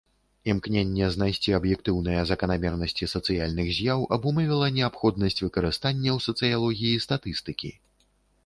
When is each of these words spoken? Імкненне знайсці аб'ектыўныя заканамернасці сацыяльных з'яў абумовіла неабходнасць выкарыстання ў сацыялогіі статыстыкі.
Імкненне 0.51 1.09
знайсці 1.15 1.51
аб'ектыўныя 1.57 2.21
заканамернасці 2.31 3.09
сацыяльных 3.13 3.67
з'яў 3.81 3.99
абумовіла 4.17 4.73
неабходнасць 4.79 5.41
выкарыстання 5.45 6.09
ў 6.17 6.19
сацыялогіі 6.31 7.03
статыстыкі. 7.07 7.71